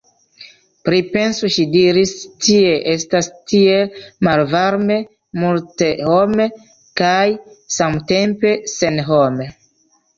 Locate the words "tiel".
3.53-4.01